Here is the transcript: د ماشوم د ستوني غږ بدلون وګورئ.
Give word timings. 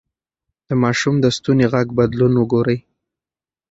د 0.67 0.69
ماشوم 0.83 1.15
د 1.21 1.25
ستوني 1.37 1.65
غږ 1.73 1.87
بدلون 1.99 2.33
وګورئ. 2.37 2.77